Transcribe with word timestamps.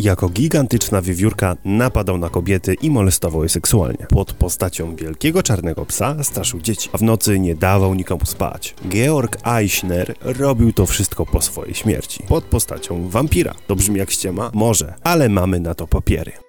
Jako 0.00 0.28
gigantyczna 0.28 1.02
wiewiórka 1.02 1.56
napadał 1.64 2.18
na 2.18 2.28
kobiety 2.28 2.74
i 2.74 2.90
molestował 2.90 3.42
je 3.42 3.48
seksualnie. 3.48 4.06
Pod 4.08 4.32
postacią 4.32 4.96
wielkiego 4.96 5.42
czarnego 5.42 5.86
psa 5.86 6.24
straszył 6.24 6.60
dzieci, 6.60 6.90
a 6.92 6.98
w 6.98 7.02
nocy 7.02 7.38
nie 7.38 7.54
dawał 7.54 7.94
nikomu 7.94 8.26
spać. 8.26 8.74
Georg 8.88 9.38
Eichner 9.46 10.14
robił 10.20 10.72
to 10.72 10.86
wszystko 10.86 11.26
po 11.26 11.42
swojej 11.42 11.74
śmierci. 11.74 12.22
Pod 12.28 12.44
postacią 12.44 13.08
wampira. 13.08 13.54
To 13.66 13.76
brzmi 13.76 13.98
jak 13.98 14.10
ściema? 14.10 14.50
Może, 14.54 14.94
ale 15.02 15.28
mamy 15.28 15.60
na 15.60 15.74
to 15.74 15.86
papiery. 15.86 16.45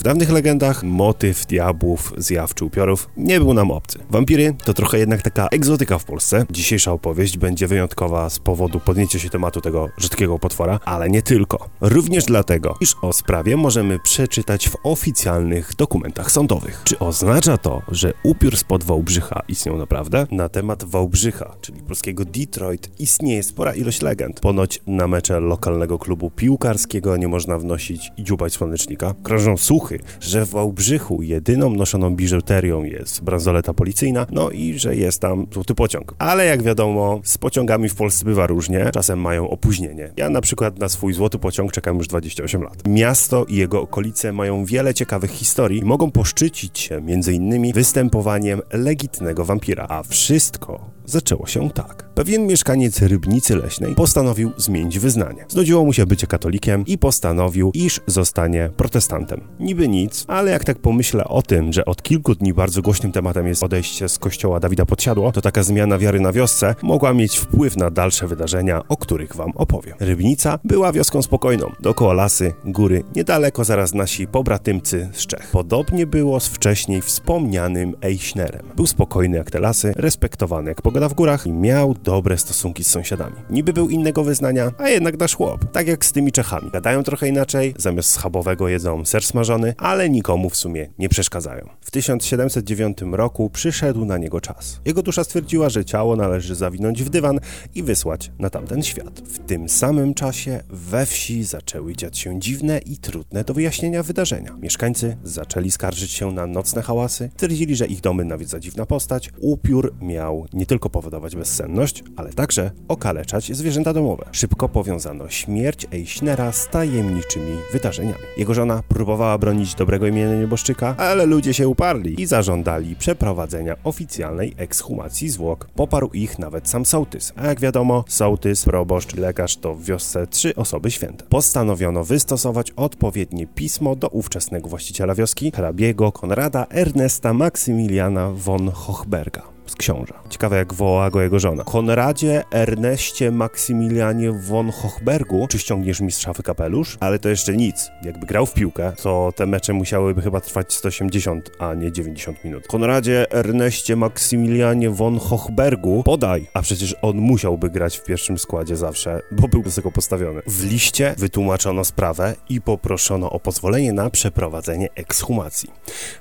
W 0.00 0.02
dawnych 0.02 0.30
legendach 0.30 0.82
motyw 0.82 1.46
diabłów, 1.46 2.12
zjaw 2.16 2.54
czy 2.54 2.64
upiorów 2.64 3.08
nie 3.16 3.40
był 3.40 3.54
nam 3.54 3.70
obcy. 3.70 3.98
Wampiry 4.10 4.54
to 4.64 4.74
trochę 4.74 4.98
jednak 4.98 5.22
taka 5.22 5.48
egzotyka 5.48 5.98
w 5.98 6.04
Polsce. 6.04 6.46
Dzisiejsza 6.50 6.92
opowieść 6.92 7.38
będzie 7.38 7.66
wyjątkowa 7.66 8.30
z 8.30 8.38
powodu 8.38 8.80
podjęcia 8.80 9.18
się 9.18 9.30
tematu 9.30 9.60
tego 9.60 9.88
rzadkiego 9.98 10.38
potwora, 10.38 10.80
ale 10.84 11.10
nie 11.10 11.22
tylko. 11.22 11.68
Również 11.80 12.24
dlatego, 12.24 12.76
iż 12.80 12.94
o 13.02 13.12
sprawie 13.12 13.56
możemy 13.56 13.98
przeczytać 13.98 14.68
w 14.68 14.76
oficjalnych 14.82 15.74
dokumentach 15.76 16.30
sądowych. 16.30 16.82
Czy 16.84 16.98
oznacza 16.98 17.58
to, 17.58 17.82
że 17.88 18.12
upiór 18.22 18.56
spod 18.56 18.84
Wałbrzycha 18.84 19.42
istniał 19.48 19.76
naprawdę? 19.78 20.26
Na 20.30 20.48
temat 20.48 20.84
Wałbrzycha, 20.84 21.56
czyli 21.60 21.82
polskiego 21.82 22.24
Detroit, 22.24 23.00
istnieje 23.00 23.42
spora 23.42 23.74
ilość 23.74 24.02
legend. 24.02 24.40
Ponoć 24.40 24.80
na 24.86 25.06
mecze 25.08 25.40
lokalnego 25.40 25.98
klubu 25.98 26.30
piłkarskiego 26.30 27.16
nie 27.16 27.28
można 27.28 27.58
wnosić 27.58 28.12
i 28.16 28.24
dziubać 28.24 28.52
słonecznika. 28.52 29.14
Krążą 29.22 29.56
słuchy, 29.56 29.89
że 30.20 30.46
w 30.46 30.50
Wałbrzychu 30.50 31.22
jedyną 31.22 31.70
noszoną 31.70 32.16
biżuterią 32.16 32.84
jest 32.84 33.24
bransoleta 33.24 33.74
policyjna, 33.74 34.26
no 34.30 34.50
i 34.50 34.78
że 34.78 34.96
jest 34.96 35.20
tam 35.20 35.46
złoty 35.52 35.74
pociąg. 35.74 36.14
Ale 36.18 36.46
jak 36.46 36.62
wiadomo, 36.62 37.20
z 37.24 37.38
pociągami 37.38 37.88
w 37.88 37.94
Polsce 37.94 38.24
bywa 38.24 38.46
różnie, 38.46 38.90
czasem 38.92 39.20
mają 39.20 39.50
opóźnienie. 39.50 40.12
Ja 40.16 40.30
na 40.30 40.40
przykład 40.40 40.78
na 40.78 40.88
swój 40.88 41.12
złoty 41.12 41.38
pociąg 41.38 41.72
czekam 41.72 41.98
już 41.98 42.08
28 42.08 42.62
lat. 42.62 42.88
Miasto 42.88 43.44
i 43.44 43.56
jego 43.56 43.82
okolice 43.82 44.32
mają 44.32 44.64
wiele 44.64 44.94
ciekawych 44.94 45.30
historii 45.30 45.80
i 45.80 45.84
mogą 45.84 46.10
poszczycić 46.10 46.78
się 46.78 46.96
m.in. 46.96 47.72
występowaniem 47.72 48.60
legitnego 48.72 49.44
wampira, 49.44 49.86
a 49.88 50.02
wszystko 50.02 50.90
zaczęło 51.04 51.46
się 51.46 51.70
tak. 51.70 52.08
Pewien 52.14 52.46
mieszkaniec 52.46 53.02
Rybnicy 53.02 53.56
Leśnej 53.56 53.94
postanowił 53.94 54.52
zmienić 54.56 54.98
wyznanie. 54.98 55.44
Znudziło 55.48 55.84
mu 55.84 55.92
się 55.92 56.06
bycie 56.06 56.26
katolikiem 56.26 56.86
i 56.86 56.98
postanowił, 56.98 57.70
iż 57.74 58.00
zostanie 58.06 58.70
protestantem. 58.76 59.40
Niby 59.70 59.88
nic, 59.88 60.24
ale 60.28 60.50
jak 60.50 60.64
tak 60.64 60.78
pomyślę 60.78 61.24
o 61.24 61.42
tym, 61.42 61.72
że 61.72 61.84
od 61.84 62.02
kilku 62.02 62.34
dni 62.34 62.54
bardzo 62.54 62.82
głośnym 62.82 63.12
tematem 63.12 63.46
jest 63.46 63.62
odejście 63.62 64.08
z 64.08 64.18
kościoła 64.18 64.60
Dawida 64.60 64.86
Podsiadło, 64.86 65.32
to 65.32 65.40
taka 65.40 65.62
zmiana 65.62 65.98
wiary 65.98 66.20
na 66.20 66.32
wiosce 66.32 66.74
mogła 66.82 67.14
mieć 67.14 67.38
wpływ 67.38 67.76
na 67.76 67.90
dalsze 67.90 68.26
wydarzenia, 68.26 68.82
o 68.88 68.96
których 68.96 69.36
wam 69.36 69.52
opowiem. 69.54 69.94
Rybnica 70.00 70.58
była 70.64 70.92
wioską 70.92 71.22
spokojną. 71.22 71.72
Dookoła 71.80 72.12
lasy, 72.12 72.52
góry, 72.64 73.02
niedaleko 73.16 73.64
zaraz 73.64 73.94
nasi 73.94 74.26
pobratymcy 74.26 75.08
z 75.12 75.26
Czech. 75.26 75.48
Podobnie 75.52 76.06
było 76.06 76.40
z 76.40 76.48
wcześniej 76.48 77.02
wspomnianym 77.02 77.94
Eichnerem. 78.02 78.66
Był 78.76 78.86
spokojny 78.86 79.36
jak 79.36 79.50
te 79.50 79.60
lasy, 79.60 79.92
respektowany 79.96 80.68
jak 80.68 80.82
pogoda 80.82 81.08
w 81.08 81.14
górach 81.14 81.46
i 81.46 81.52
miał 81.52 81.94
dobre 82.04 82.38
stosunki 82.38 82.84
z 82.84 82.90
sąsiadami. 82.90 83.36
Niby 83.50 83.72
był 83.72 83.88
innego 83.88 84.24
wyznania, 84.24 84.70
a 84.78 84.88
jednak 84.88 85.18
nasz 85.18 85.34
chłop. 85.34 85.64
Tak 85.72 85.86
jak 85.86 86.04
z 86.04 86.12
tymi 86.12 86.32
Czechami. 86.32 86.70
Gadają 86.70 87.02
trochę 87.02 87.28
inaczej, 87.28 87.74
zamiast 87.78 88.10
schabowego 88.10 88.68
jedzą 88.68 89.04
ser 89.04 89.24
smażony, 89.24 89.59
ale 89.78 90.10
nikomu 90.10 90.50
w 90.50 90.56
sumie 90.56 90.88
nie 90.98 91.08
przeszkadzają. 91.08 91.68
W 91.80 91.90
1709 91.90 92.98
roku 93.12 93.50
przyszedł 93.50 94.04
na 94.04 94.18
niego 94.18 94.40
czas. 94.40 94.80
Jego 94.84 95.02
dusza 95.02 95.24
stwierdziła, 95.24 95.68
że 95.68 95.84
ciało 95.84 96.16
należy 96.16 96.54
zawinąć 96.54 97.02
w 97.02 97.08
dywan 97.08 97.40
i 97.74 97.82
wysłać 97.82 98.32
na 98.38 98.50
tamten 98.50 98.82
świat. 98.82 99.20
W 99.20 99.38
tym 99.38 99.68
samym 99.68 100.14
czasie 100.14 100.62
we 100.68 101.06
wsi 101.06 101.44
zaczęły 101.44 101.96
dziać 101.96 102.18
się 102.18 102.40
dziwne 102.40 102.78
i 102.78 102.96
trudne 102.96 103.44
do 103.44 103.54
wyjaśnienia 103.54 104.02
wydarzenia. 104.02 104.56
Mieszkańcy 104.62 105.16
zaczęli 105.24 105.70
skarżyć 105.70 106.10
się 106.10 106.32
na 106.32 106.46
nocne 106.46 106.82
hałasy, 106.82 107.30
twierdzili, 107.36 107.76
że 107.76 107.86
ich 107.86 108.00
domy 108.00 108.24
nawiedza 108.24 108.60
dziwna 108.60 108.86
postać. 108.86 109.30
Upiór 109.40 109.94
miał 110.00 110.46
nie 110.52 110.66
tylko 110.66 110.90
powodować 110.90 111.36
bezsenność, 111.36 112.04
ale 112.16 112.32
także 112.32 112.70
okaleczać 112.88 113.56
zwierzęta 113.56 113.92
domowe. 113.92 114.24
Szybko 114.32 114.68
powiązano 114.68 115.28
śmierć 115.28 115.86
Eichnera 115.92 116.52
z 116.52 116.68
tajemniczymi 116.68 117.56
wydarzeniami. 117.72 118.24
Jego 118.36 118.54
żona 118.54 118.82
próbowała 118.88 119.38
bronić 119.38 119.49
dobrego 119.78 120.06
imienia 120.06 120.34
nieboszczyka, 120.34 120.94
ale 120.98 121.26
ludzie 121.26 121.54
się 121.54 121.68
uparli 121.68 122.22
i 122.22 122.26
zażądali 122.26 122.96
przeprowadzenia 122.96 123.76
oficjalnej 123.84 124.54
ekshumacji 124.56 125.28
zwłok. 125.28 125.68
Poparł 125.74 126.10
ich 126.12 126.38
nawet 126.38 126.68
sam 126.68 126.86
sołtys, 126.86 127.32
a 127.36 127.46
jak 127.46 127.60
wiadomo, 127.60 128.04
sołtys, 128.08 128.64
proboszcz, 128.64 129.16
lekarz 129.16 129.56
to 129.56 129.74
w 129.74 129.84
wiosce 129.84 130.26
trzy 130.26 130.54
osoby 130.56 130.90
święte. 130.90 131.24
Postanowiono 131.28 132.04
wystosować 132.04 132.70
odpowiednie 132.70 133.46
pismo 133.46 133.96
do 133.96 134.08
ówczesnego 134.08 134.68
właściciela 134.68 135.14
wioski, 135.14 135.52
hrabiego 135.54 136.12
Konrada 136.12 136.66
Ernesta 136.70 137.32
Maksymiliana 137.32 138.30
von 138.32 138.70
Hochberga 138.70 139.59
z. 139.70 140.30
Ciekawe 140.30 140.56
jak 140.56 140.74
wołała 140.74 141.10
go 141.10 141.22
jego 141.22 141.38
żona. 141.38 141.64
Konradzie 141.64 142.44
Erneście 142.52 143.30
Maksymilianie 143.30 144.32
von 144.32 144.70
Hochbergu, 144.70 145.46
czy 145.48 145.58
ściągniesz 145.58 146.00
mi 146.00 146.12
szafy 146.12 146.42
kapelusz? 146.42 146.96
Ale 147.00 147.18
to 147.18 147.28
jeszcze 147.28 147.56
nic. 147.56 147.90
Jakby 148.02 148.26
grał 148.26 148.46
w 148.46 148.54
piłkę, 148.54 148.92
to 149.02 149.32
te 149.36 149.46
mecze 149.46 149.72
musiałyby 149.72 150.22
chyba 150.22 150.40
trwać 150.40 150.74
180, 150.74 151.50
a 151.58 151.74
nie 151.74 151.92
90 151.92 152.44
minut. 152.44 152.66
Konradzie 152.66 153.32
Erneście 153.32 153.96
Maksymilianie 153.96 154.90
von 154.90 155.18
Hochbergu, 155.18 156.02
podaj! 156.02 156.46
A 156.54 156.62
przecież 156.62 156.96
on 157.02 157.16
musiałby 157.16 157.70
grać 157.70 157.98
w 157.98 158.04
pierwszym 158.04 158.38
składzie 158.38 158.76
zawsze, 158.76 159.22
bo 159.32 159.48
był 159.48 159.62
wysoko 159.62 159.92
postawiony. 159.92 160.42
W 160.46 160.64
liście 160.64 161.14
wytłumaczono 161.18 161.84
sprawę 161.84 162.34
i 162.48 162.60
poproszono 162.60 163.30
o 163.30 163.40
pozwolenie 163.40 163.92
na 163.92 164.10
przeprowadzenie 164.10 164.88
ekshumacji. 164.94 165.70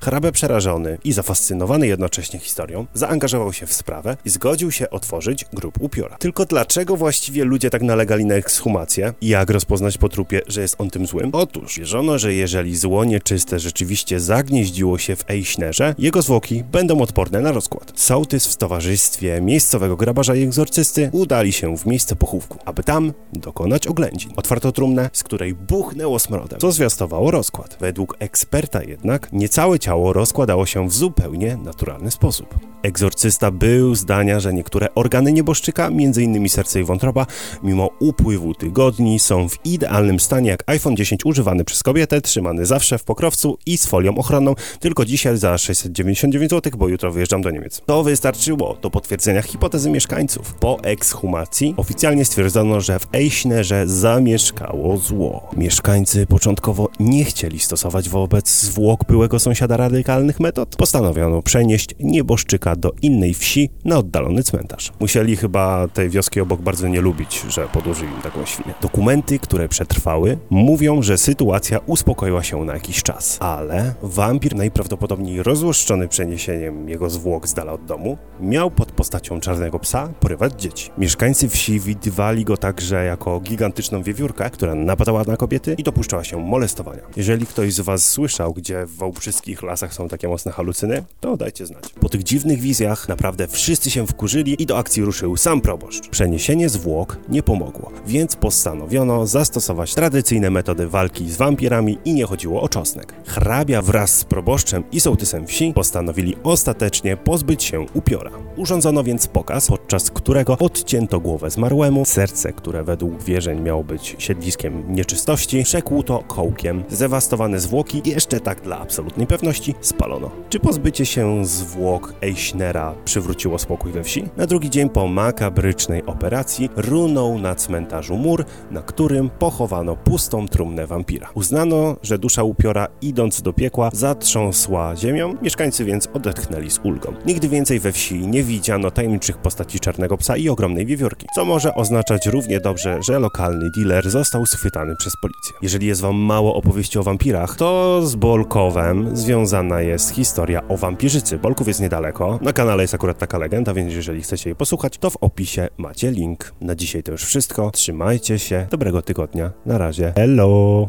Hrabę 0.02 0.32
przerażony 0.32 0.98
i 1.04 1.14
zafascynowany 1.14 1.88
jednocześnie 1.88 2.40
historią, 2.40 2.86
zaangażował 2.94 3.39
się 3.52 3.66
w 3.66 3.74
sprawę 3.74 4.18
i 4.26 4.30
zgodził 4.30 4.72
się 4.72 4.90
otworzyć 4.90 5.46
grup 5.54 5.82
upiora. 5.82 6.18
Tylko 6.18 6.46
dlaczego 6.46 6.98
właściwie 6.98 7.44
ludzie 7.44 7.70
tak 7.70 7.82
nalegali 7.82 8.26
na 8.26 8.36
ekshumację? 8.36 9.14
I 9.22 9.28
jak 9.28 9.50
rozpoznać 9.50 9.98
po 9.98 10.10
trupie, 10.10 10.42
że 10.48 10.62
jest 10.62 10.76
on 10.78 10.90
tym 10.90 11.08
złym? 11.08 11.30
Otóż 11.34 11.80
wierzono, 11.80 12.18
że 12.18 12.34
jeżeli 12.34 12.78
zło 12.78 13.06
nieczyste 13.06 13.60
rzeczywiście 13.60 14.20
zagnieździło 14.20 14.98
się 14.98 15.16
w 15.16 15.30
Eichnerze, 15.30 15.96
jego 15.98 16.22
zwłoki 16.22 16.64
będą 16.64 17.02
odporne 17.02 17.42
na 17.42 17.52
rozkład. 17.52 17.92
Sołtys 17.96 18.48
w 18.48 18.58
towarzystwie 18.58 19.42
miejscowego 19.42 19.98
grabarza 19.98 20.36
i 20.36 20.44
egzorcysty 20.44 21.10
udali 21.12 21.52
się 21.52 21.78
w 21.78 21.86
miejsce 21.86 22.16
pochówku, 22.16 22.58
aby 22.66 22.84
tam 22.84 23.14
dokonać 23.34 23.88
oględzin. 23.88 24.32
Otwarto 24.36 24.72
trumnę, 24.72 25.10
z 25.14 25.24
której 25.24 25.54
buchnęło 25.54 26.20
smrodem, 26.20 26.60
co 26.60 26.72
zwiastowało 26.72 27.32
rozkład. 27.32 27.78
Według 27.80 28.16
eksperta 28.20 28.84
jednak 28.84 29.34
nie 29.34 29.50
całe 29.50 29.80
ciało 29.80 30.14
rozkładało 30.14 30.66
się 30.66 30.90
w 30.90 30.94
zupełnie 30.94 31.58
naturalny 31.58 32.12
sposób. 32.12 32.59
Egzorcysta 32.84 33.52
był 33.52 33.96
zdania, 33.96 34.40
że 34.40 34.54
niektóre 34.54 34.94
organy 34.96 35.34
nieboszczyka, 35.34 35.88
m.in. 35.88 36.50
serce 36.50 36.80
i 36.80 36.84
wątroba, 36.84 37.26
mimo 37.64 37.90
upływu 38.00 38.54
tygodni 38.54 39.20
są 39.20 39.50
w 39.50 39.66
idealnym 39.66 40.20
stanie 40.20 40.50
jak 40.50 40.64
iPhone 40.68 40.96
10 40.96 41.26
używany 41.26 41.64
przez 41.64 41.84
kobietę, 41.84 42.22
trzymany 42.22 42.66
zawsze 42.66 42.98
w 42.98 43.04
pokrowcu 43.04 43.58
i 43.66 43.78
z 43.78 43.86
folią 43.86 44.16
ochronną, 44.16 44.56
tylko 44.80 45.06
dzisiaj 45.06 45.38
za 45.38 45.58
699 45.58 46.52
zł, 46.52 46.72
bo 46.78 46.88
jutro 46.88 47.12
wyjeżdżam 47.12 47.42
do 47.42 47.52
Niemiec. 47.52 47.82
To 47.86 48.04
wystarczyło 48.04 48.78
do 48.82 48.90
potwierdzenia 48.90 49.42
hipotezy 49.42 49.90
mieszkańców. 49.90 50.54
Po 50.54 50.84
ekshumacji 50.84 51.74
oficjalnie 51.78 52.26
stwierdzono, 52.26 52.82
że 52.82 53.00
w 53.00 53.08
Eichnerze 53.14 53.88
zamieszkało 53.88 54.98
zło. 54.98 55.50
Mieszkańcy 55.58 56.26
początkowo 56.26 56.90
nie 57.00 57.26
chcieli 57.26 57.60
stosować 57.60 58.10
wobec 58.10 58.62
zwłok 58.62 59.06
byłego 59.08 59.40
sąsiada 59.40 59.78
radykalnych 59.78 60.40
metod. 60.40 60.76
Postanowiono 60.76 61.42
przenieść 61.42 61.90
nieboszczyka 62.00 62.69
do 62.76 62.92
innej 63.02 63.34
wsi 63.34 63.70
na 63.86 63.98
oddalony 63.98 64.44
cmentarz. 64.44 64.92
Musieli 65.00 65.36
chyba 65.36 65.88
tej 65.88 66.10
wioski 66.10 66.42
obok 66.42 66.62
bardzo 66.62 66.88
nie 66.88 67.02
lubić, 67.02 67.44
że 67.50 67.68
podłożyli 67.68 68.12
im 68.12 68.22
taką 68.22 68.46
świnię. 68.46 68.74
Dokumenty, 68.82 69.40
które 69.40 69.70
przetrwały, 69.70 70.38
mówią, 70.50 71.02
że 71.02 71.18
sytuacja 71.18 71.80
uspokoiła 71.86 72.44
się 72.44 72.66
na 72.66 72.74
jakiś 72.74 73.04
czas, 73.04 73.38
ale 73.40 73.94
wampir 74.02 74.56
najprawdopodobniej 74.56 75.44
rozłoszczony 75.44 76.08
przeniesieniem 76.08 76.90
jego 76.90 77.10
zwłok 77.10 77.48
z 77.48 77.54
dala 77.54 77.74
od 77.74 77.86
domu, 77.86 78.18
miał 78.40 78.72
pod 78.72 78.92
postacią 78.92 79.40
czarnego 79.40 79.80
psa 79.80 80.10
porywać 80.20 80.62
dzieci. 80.62 80.92
Mieszkańcy 80.98 81.50
wsi 81.50 81.80
widywali 81.80 82.46
go 82.46 82.58
także 82.58 83.06
jako 83.06 83.40
gigantyczną 83.40 84.04
wiewiórkę, 84.04 84.50
która 84.50 84.76
napadała 84.76 85.24
na 85.24 85.38
kobiety 85.38 85.76
i 85.78 85.84
dopuszczała 85.84 86.24
się 86.24 86.38
molestowania. 86.38 87.02
Jeżeli 87.16 87.46
ktoś 87.46 87.74
z 87.74 87.80
was 87.80 88.06
słyszał, 88.06 88.54
gdzie 88.54 88.86
w 88.86 88.96
wałbrzyskich 88.96 89.64
lasach 89.64 89.94
są 89.94 90.08
takie 90.08 90.28
mocne 90.28 90.52
halucyny, 90.52 91.04
to 91.20 91.38
dajcie 91.38 91.66
znać. 91.66 91.84
Po 92.00 92.10
tych 92.10 92.24
dziwnych 92.24 92.59
wizjach 92.60 93.10
naprawdę 93.10 93.48
wszyscy 93.48 93.92
się 93.92 94.08
wkurzyli 94.08 94.62
i 94.62 94.66
do 94.66 94.78
akcji 94.78 95.04
ruszył 95.04 95.38
sam 95.38 95.62
proboszcz. 95.62 96.10
Przeniesienie 96.10 96.70
zwłok 96.70 97.18
nie 97.30 97.44
pomogło, 97.44 97.92
więc 98.08 98.36
postanowiono 98.36 99.28
zastosować 99.28 99.96
tradycyjne 99.96 100.50
metody 100.50 100.88
walki 100.88 101.30
z 101.30 101.38
wampirami 101.38 101.98
i 102.06 102.14
nie 102.14 102.26
chodziło 102.26 102.62
o 102.62 102.70
czosnek. 102.70 103.14
Hrabia 103.26 103.82
wraz 103.82 104.18
z 104.18 104.24
proboszczem 104.24 104.84
i 104.92 105.00
sołtysem 105.00 105.48
wsi 105.48 105.74
postanowili 105.74 106.36
ostatecznie 106.44 107.18
pozbyć 107.18 107.64
się 107.64 107.86
upiora. 107.94 108.32
Urządzono 108.56 109.04
więc 109.04 109.28
pokaz, 109.28 109.68
podczas 109.68 110.12
którego 110.12 110.58
odcięto 110.58 111.20
głowę 111.20 111.50
zmarłemu, 111.50 112.06
serce, 112.06 112.54
które 112.54 112.84
według 112.84 113.24
wierzeń 113.24 113.62
miało 113.62 113.84
być 113.84 114.16
siedliskiem 114.20 114.84
nieczystości, 114.96 115.64
przekłuto 115.64 116.24
kołkiem, 116.28 116.84
zdewastowane 116.90 117.60
zwłoki 117.60 118.02
i 118.06 118.10
jeszcze 118.10 118.40
tak 118.40 118.62
dla 118.62 118.80
absolutnej 118.80 119.28
pewności 119.28 119.76
spalono. 119.82 120.32
Czy 120.50 120.60
pozbycie 120.60 121.06
się 121.06 121.46
zwłok 121.46 122.14
Eichnera 122.50 122.96
przywróciło 123.06 123.60
spokój 123.60 123.92
we 123.92 124.04
wsi? 124.04 124.24
Na 124.38 124.46
drugi 124.46 124.70
dzień 124.70 124.90
po 124.90 125.08
makabrycznej 125.08 126.06
operacji 126.06 126.70
runął 126.76 127.40
na 127.40 127.56
cmentarzu 127.56 128.18
mur, 128.18 128.46
na 128.72 128.82
którym 128.82 129.30
pochowano 129.30 129.96
pustą 129.96 130.48
trumnę 130.48 130.88
wampira. 130.88 131.30
Uznano, 131.34 131.96
że 132.04 132.18
dusza 132.18 132.44
upiora 132.44 132.88
idąc 133.02 133.42
do 133.42 133.54
piekła 133.54 133.90
zatrząsła 133.94 134.96
ziemią, 134.96 135.36
mieszkańcy 135.42 135.86
więc 135.86 136.10
odetchnęli 136.14 136.70
z 136.70 136.80
ulgą. 136.84 137.14
Nigdy 137.26 137.50
więcej 137.50 137.80
we 137.80 137.92
wsi 137.92 138.28
nie 138.28 138.44
widziano 138.44 138.92
tajemniczych 138.92 139.38
postaci 139.38 139.80
czarnego 139.80 140.18
psa 140.18 140.38
i 140.38 140.50
ogromnej 140.50 140.86
wiewiórki, 140.86 141.28
co 141.36 141.46
może 141.46 141.76
oznaczać 141.76 142.26
równie 142.26 142.60
dobrze, 142.60 143.00
że 143.04 143.20
lokalny 143.20 143.70
dealer 143.78 144.10
został 144.10 144.46
schwytany 144.46 144.96
przez 144.96 145.14
policję. 145.22 145.54
Jeżeli 145.62 145.88
jest 145.88 146.02
wam 146.02 146.16
mało 146.16 146.56
opowieści 146.56 147.00
o 147.00 147.04
wampirach, 147.04 147.56
to 147.56 148.02
z 148.08 148.16
Bolkowem 148.16 149.18
związana 149.18 149.82
jest 149.82 150.10
historia 150.10 150.68
o 150.68 150.78
wampirzycy. 150.78 151.38
Bolków 151.38 151.68
jest 151.68 151.80
niedaleko, 151.82 152.39
na 152.42 152.54
kanale 152.54 152.84
jest 152.84 152.94
akurat 152.94 153.18
taka 153.18 153.38
legenda, 153.38 153.74
więc 153.74 153.94
jeżeli 153.94 154.22
chcecie 154.22 154.50
jej 154.50 154.56
posłuchać, 154.56 154.98
to 154.98 155.10
w 155.10 155.18
opisie 155.18 155.68
macie 155.78 156.12
link. 156.12 156.54
Na 156.62 156.76
dzisiaj 156.76 157.04
to 157.04 157.12
już 157.12 157.26
wszystko, 157.26 157.72
trzymajcie 157.72 158.40
się, 158.40 158.68
dobrego 158.72 159.02
tygodnia, 159.02 159.52
na 159.66 159.78
razie, 159.78 160.14
hello! 160.16 160.88